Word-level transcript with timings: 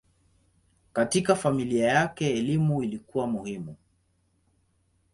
Katika 0.93 1.35
familia 1.35 1.87
yake 1.87 2.33
elimu 2.37 2.83
ilikuwa 2.83 3.27
muhimu. 3.27 3.75